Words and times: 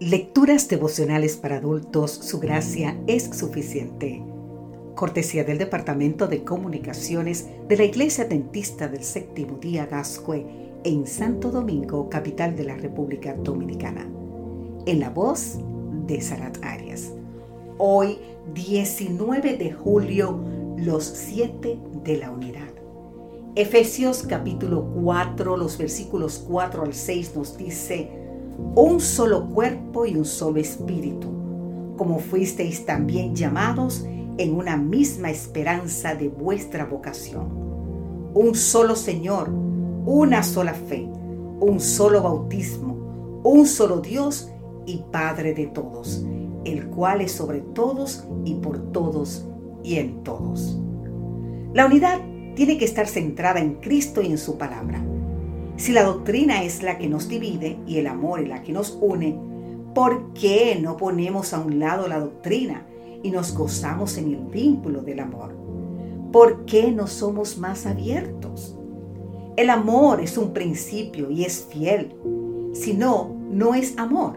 Lecturas 0.00 0.68
devocionales 0.68 1.36
para 1.36 1.56
adultos, 1.56 2.12
su 2.12 2.38
gracia 2.38 2.96
es 3.08 3.24
suficiente. 3.36 4.22
Cortesía 4.94 5.42
del 5.42 5.58
Departamento 5.58 6.28
de 6.28 6.44
Comunicaciones 6.44 7.48
de 7.66 7.76
la 7.76 7.82
Iglesia 7.82 8.24
Dentista 8.24 8.86
del 8.86 9.02
Séptimo 9.02 9.58
Día 9.58 9.86
Gascue 9.86 10.46
en 10.84 11.04
Santo 11.04 11.50
Domingo, 11.50 12.08
capital 12.08 12.54
de 12.54 12.62
la 12.62 12.76
República 12.76 13.34
Dominicana. 13.34 14.08
En 14.86 15.00
la 15.00 15.10
voz 15.10 15.58
de 16.06 16.20
Sarat 16.20 16.58
Arias. 16.62 17.12
Hoy, 17.78 18.18
19 18.54 19.56
de 19.56 19.72
julio, 19.72 20.38
los 20.76 21.02
siete 21.02 21.76
de 22.04 22.18
la 22.18 22.30
unidad. 22.30 22.68
Efesios 23.56 24.22
capítulo 24.22 24.92
4, 25.02 25.56
los 25.56 25.76
versículos 25.76 26.44
4 26.46 26.84
al 26.84 26.94
6 26.94 27.32
nos 27.34 27.58
dice, 27.58 28.17
un 28.74 29.00
solo 29.00 29.46
cuerpo 29.46 30.06
y 30.06 30.16
un 30.16 30.24
solo 30.24 30.58
espíritu, 30.58 31.28
como 31.96 32.18
fuisteis 32.18 32.84
también 32.84 33.34
llamados 33.34 34.04
en 34.36 34.54
una 34.54 34.76
misma 34.76 35.30
esperanza 35.30 36.14
de 36.14 36.28
vuestra 36.28 36.84
vocación. 36.84 37.48
Un 38.34 38.54
solo 38.54 38.94
Señor, 38.94 39.48
una 40.06 40.42
sola 40.42 40.74
fe, 40.74 41.08
un 41.60 41.80
solo 41.80 42.22
bautismo, 42.22 43.40
un 43.44 43.66
solo 43.66 44.00
Dios 44.00 44.50
y 44.86 45.04
Padre 45.10 45.54
de 45.54 45.66
todos, 45.66 46.24
el 46.64 46.86
cual 46.88 47.20
es 47.20 47.32
sobre 47.32 47.60
todos 47.60 48.24
y 48.44 48.54
por 48.54 48.92
todos 48.92 49.46
y 49.82 49.96
en 49.96 50.22
todos. 50.24 50.78
La 51.74 51.86
unidad 51.86 52.20
tiene 52.54 52.78
que 52.78 52.84
estar 52.84 53.06
centrada 53.06 53.60
en 53.60 53.74
Cristo 53.74 54.20
y 54.20 54.26
en 54.26 54.38
su 54.38 54.58
palabra 54.58 55.04
si 55.78 55.92
la 55.92 56.02
doctrina 56.02 56.64
es 56.64 56.82
la 56.82 56.98
que 56.98 57.08
nos 57.08 57.28
divide 57.28 57.78
y 57.86 57.98
el 57.98 58.08
amor 58.08 58.40
es 58.40 58.48
la 58.48 58.62
que 58.62 58.72
nos 58.72 58.98
une, 59.00 59.38
¿por 59.94 60.32
qué 60.34 60.76
no 60.80 60.96
ponemos 60.96 61.54
a 61.54 61.60
un 61.60 61.78
lado 61.78 62.08
la 62.08 62.18
doctrina 62.18 62.84
y 63.22 63.30
nos 63.30 63.56
gozamos 63.56 64.18
en 64.18 64.34
el 64.34 64.44
vínculo 64.46 65.02
del 65.02 65.20
amor? 65.20 65.54
¿Por 66.32 66.64
qué 66.66 66.90
no 66.90 67.06
somos 67.06 67.58
más 67.58 67.86
abiertos? 67.86 68.76
El 69.56 69.70
amor 69.70 70.20
es 70.20 70.36
un 70.36 70.52
principio 70.52 71.30
y 71.30 71.44
es 71.44 71.64
fiel. 71.70 72.12
Si 72.74 72.92
no, 72.92 73.36
no 73.48 73.74
es 73.74 73.96
amor. 73.98 74.36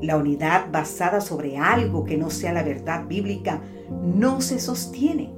La 0.00 0.16
unidad 0.16 0.72
basada 0.72 1.20
sobre 1.20 1.58
algo 1.58 2.04
que 2.04 2.16
no 2.16 2.30
sea 2.30 2.54
la 2.54 2.62
verdad 2.62 3.06
bíblica 3.06 3.60
no 4.02 4.40
se 4.40 4.58
sostiene. 4.58 5.34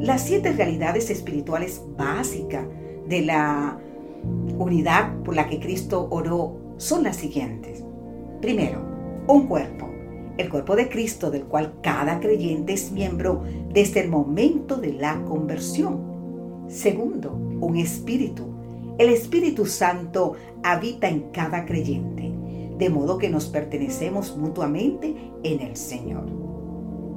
Las 0.00 0.22
siete 0.22 0.52
realidades 0.52 1.08
espirituales 1.10 1.82
básicas 1.96 2.66
de 3.08 3.22
la 3.22 3.78
unidad 4.58 5.22
por 5.22 5.34
la 5.34 5.48
que 5.48 5.60
Cristo 5.60 6.08
oró 6.10 6.56
son 6.76 7.02
las 7.02 7.16
siguientes. 7.16 7.84
Primero, 8.40 8.80
un 9.28 9.46
cuerpo, 9.46 9.88
el 10.36 10.50
cuerpo 10.50 10.76
de 10.76 10.88
Cristo 10.88 11.30
del 11.30 11.44
cual 11.44 11.74
cada 11.82 12.20
creyente 12.20 12.74
es 12.74 12.92
miembro 12.92 13.42
desde 13.72 14.00
el 14.00 14.10
momento 14.10 14.76
de 14.76 14.92
la 14.92 15.22
conversión. 15.24 16.64
Segundo, 16.68 17.32
un 17.32 17.76
espíritu. 17.76 18.44
El 18.98 19.10
Espíritu 19.10 19.66
Santo 19.66 20.34
habita 20.62 21.08
en 21.08 21.30
cada 21.30 21.66
creyente, 21.66 22.32
de 22.78 22.90
modo 22.90 23.18
que 23.18 23.28
nos 23.28 23.46
pertenecemos 23.46 24.36
mutuamente 24.36 25.14
en 25.42 25.60
el 25.60 25.76
Señor. 25.76 26.24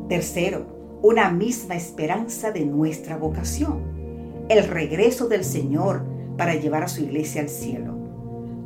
Tercero, 0.09 0.65
una 1.01 1.29
misma 1.29 1.75
esperanza 1.75 2.51
de 2.51 2.65
nuestra 2.65 3.17
vocación, 3.17 4.45
el 4.49 4.67
regreso 4.67 5.27
del 5.27 5.43
Señor 5.43 6.03
para 6.39 6.55
llevar 6.55 6.83
a 6.83 6.87
su 6.87 7.03
iglesia 7.03 7.41
al 7.41 7.49
cielo. 7.49 7.93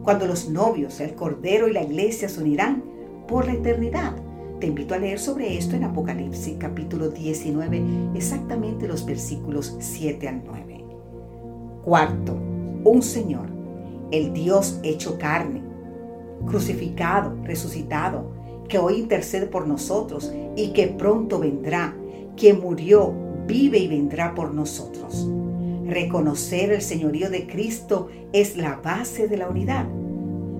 Cuando 0.03 0.27
los 0.27 0.47
novios, 0.47 0.99
el 0.99 1.15
Cordero 1.15 1.67
y 1.67 1.73
la 1.73 1.81
iglesia 1.81 2.29
se 2.29 2.39
unirán 2.39 2.83
por 3.27 3.47
la 3.47 3.53
eternidad. 3.53 4.13
Te 4.59 4.67
invito 4.67 4.93
a 4.93 4.99
leer 4.99 5.17
sobre 5.17 5.57
esto 5.57 5.75
en 5.75 5.83
Apocalipsis 5.83 6.57
capítulo 6.59 7.09
19, 7.09 7.81
exactamente 8.13 8.87
los 8.87 9.03
versículos 9.07 9.75
7 9.79 10.27
al 10.27 10.43
9. 10.45 10.85
Cuarto, 11.83 12.35
un 12.83 13.01
Señor, 13.01 13.47
el 14.11 14.33
Dios 14.33 14.79
hecho 14.83 15.17
carne, 15.17 15.63
crucificado, 16.45 17.35
resucitado, 17.43 18.33
que 18.69 18.77
hoy 18.77 18.99
intercede 18.99 19.47
por 19.47 19.67
nosotros 19.67 20.31
y 20.55 20.73
que 20.73 20.89
pronto 20.89 21.39
vendrá, 21.39 21.97
que 22.37 22.53
murió, 22.53 23.15
vive 23.47 23.79
y 23.79 23.87
vendrá 23.87 24.35
por 24.35 24.53
nosotros. 24.53 25.27
Reconocer 25.93 26.71
el 26.71 26.81
señorío 26.81 27.29
de 27.29 27.45
Cristo 27.45 28.07
es 28.31 28.57
la 28.57 28.77
base 28.77 29.27
de 29.27 29.37
la 29.37 29.47
unidad. 29.47 29.85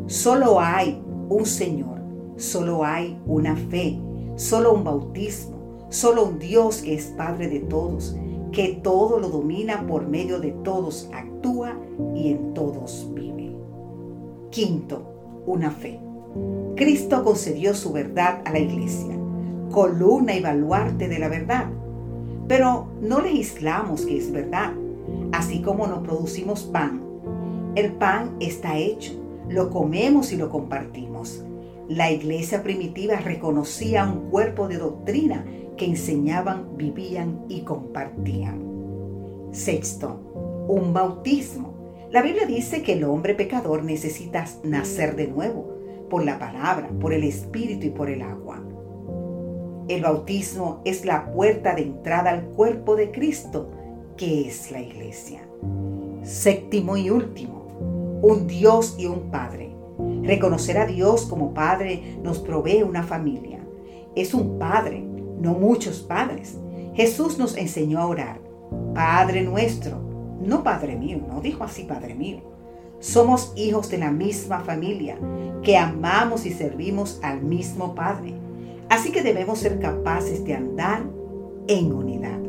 Solo 0.06 0.60
hay 0.60 1.02
un 1.28 1.48
Señor, 1.48 2.02
solo 2.38 2.86
hay 2.86 3.20
una 3.26 3.56
fe, 3.56 4.00
solo 4.36 4.76
un 4.76 4.84
bautismo, 4.84 5.88
solo 5.90 6.26
un 6.26 6.38
Dios 6.38 6.84
que 6.84 6.94
es 6.94 7.06
Padre 7.18 7.50
de 7.50 7.62
todos, 7.62 8.16
que 8.52 8.80
todo 8.84 9.20
lo 9.20 9.30
domina 9.30 9.88
por 9.88 10.08
medio 10.08 10.40
de 10.40 10.52
todos, 10.52 11.10
actúa 11.12 11.80
y 12.14 12.30
en 12.30 12.54
todos 12.54 13.10
vive. 13.16 13.56
Quinto, 14.52 15.02
una 15.48 15.72
fe. 15.72 16.00
Cristo 16.76 17.24
concedió 17.24 17.74
su 17.74 17.92
verdad 17.92 18.44
a 18.46 18.52
la 18.52 18.60
iglesia, 18.60 19.18
columna 19.72 20.36
y 20.36 20.42
baluarte 20.42 21.08
de 21.08 21.18
la 21.18 21.28
verdad. 21.28 21.72
Pero 22.48 22.90
no 23.02 23.20
legislamos 23.20 24.06
que 24.06 24.20
es 24.20 24.32
verdad, 24.32 24.74
así 25.44 25.60
como 25.62 25.88
nos 25.88 26.04
producimos 26.04 26.64
pan. 26.64 27.02
El 27.76 27.92
pan 27.94 28.38
está 28.40 28.78
hecho, 28.78 29.12
lo 29.50 29.70
comemos 29.70 30.32
y 30.32 30.38
lo 30.38 30.50
compartimos. 30.50 31.44
La 31.90 32.12
iglesia 32.12 32.64
primitiva 32.64 33.18
reconocía 33.18 34.06
un 34.06 34.30
cuerpo 34.30 34.70
de 34.70 34.78
doctrina 34.78 35.46
que 35.76 35.86
enseñaban, 35.86 36.78
vivían 36.78 37.44
y 37.50 37.62
compartían. 37.62 38.62
Sexto, 39.52 40.66
un 40.70 40.94
bautismo. 40.94 41.74
La 42.10 42.22
Biblia 42.22 42.46
dice 42.46 42.82
que 42.82 42.94
el 42.94 43.04
hombre 43.04 43.34
pecador 43.34 43.84
necesita 43.84 44.46
nacer 44.64 45.18
de 45.18 45.28
nuevo 45.28 45.74
por 46.10 46.24
la 46.24 46.40
palabra, 46.40 46.90
por 47.02 47.12
el 47.12 47.26
espíritu 47.26 47.88
y 47.88 47.90
por 47.90 48.10
el 48.10 48.22
agua. 48.22 48.64
El 49.90 50.04
bautismo 50.04 50.82
es 50.86 51.04
la 51.04 51.34
puerta 51.34 51.76
de 51.76 51.82
entrada 51.82 52.30
al 52.30 52.44
cuerpo 52.46 52.96
de 52.96 53.12
Cristo 53.12 53.72
¿Qué 54.18 54.48
es 54.48 54.70
la 54.70 54.80
iglesia. 54.80 55.42
Séptimo 56.24 56.98
y 56.98 57.10
último, 57.10 58.20
un 58.22 58.46
Dios 58.46 58.96
y 59.00 59.08
un 59.08 59.32
Padre. 59.32 59.72
Reconocer 60.22 60.78
a 60.78 60.86
Dios 60.86 61.26
como 61.26 61.54
Padre 61.56 62.18
nos 62.22 62.38
provee 62.38 62.84
una 62.84 63.02
familia. 63.02 63.60
Es 64.16 64.36
un 64.36 64.60
Padre, 64.60 65.04
no 65.40 65.54
muchos 65.54 66.02
padres. 66.02 66.58
Jesús 66.94 67.40
nos 67.40 67.58
enseñó 67.58 68.00
a 68.00 68.06
orar. 68.06 68.40
Padre 68.94 69.42
nuestro, 69.42 69.98
no 70.40 70.64
Padre 70.64 70.96
mío, 70.96 71.20
no 71.28 71.42
dijo 71.42 71.64
así 71.64 71.84
Padre 71.84 72.14
mío. 72.14 72.42
Somos 73.00 73.52
hijos 73.56 73.90
de 73.90 73.98
la 73.98 74.12
misma 74.12 74.60
familia, 74.60 75.18
que 75.64 75.76
amamos 75.76 76.46
y 76.46 76.52
servimos 76.52 77.20
al 77.24 77.42
mismo 77.42 77.96
Padre. 77.96 78.36
Así 78.90 79.12
que 79.12 79.24
debemos 79.24 79.58
ser 79.58 79.80
capaces 79.80 80.46
de 80.46 80.54
andar 80.54 81.04
en 81.68 81.92
unidad. 81.92 82.43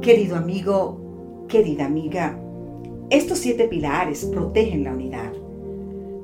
Querido 0.00 0.36
amigo, 0.36 1.46
querida 1.48 1.86
amiga, 1.86 2.38
estos 3.10 3.38
siete 3.38 3.66
pilares 3.66 4.24
protegen 4.26 4.84
la 4.84 4.92
unidad. 4.92 5.32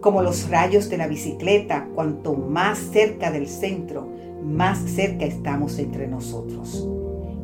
Como 0.01 0.23
los 0.23 0.49
rayos 0.49 0.89
de 0.91 0.99
la 0.99 1.09
bicicleta, 1.09 1.89
cuanto 1.95 2.34
más 2.34 2.79
cerca 2.79 3.33
del 3.33 3.49
centro, 3.49 4.07
más 4.45 4.79
cerca 4.79 5.25
estamos 5.25 5.79
entre 5.79 6.07
nosotros. 6.07 6.89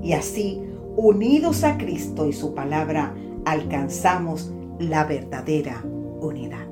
Y 0.02 0.12
así, 0.12 0.62
unidos 0.96 1.64
a 1.64 1.78
Cristo 1.78 2.26
y 2.26 2.32
su 2.32 2.54
palabra, 2.54 3.14
alcanzamos 3.44 4.52
la 4.78 5.04
verdadera 5.04 5.82
unidad. 6.20 6.68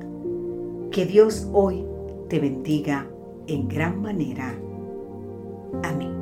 Que 0.91 1.05
Dios 1.05 1.49
hoy 1.51 1.85
te 2.29 2.39
bendiga 2.39 3.07
en 3.47 3.67
gran 3.67 4.01
manera. 4.01 4.57
Amén. 5.83 6.18